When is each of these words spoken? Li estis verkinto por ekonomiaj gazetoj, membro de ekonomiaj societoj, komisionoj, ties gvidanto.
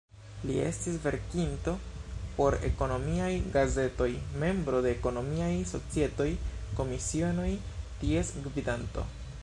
Li 0.49 0.53
estis 0.67 0.95
verkinto 1.01 1.73
por 2.37 2.57
ekonomiaj 2.69 3.29
gazetoj, 3.57 4.09
membro 4.45 4.79
de 4.85 4.93
ekonomiaj 4.95 5.51
societoj, 5.73 6.29
komisionoj, 6.81 7.51
ties 8.01 8.35
gvidanto. 8.49 9.07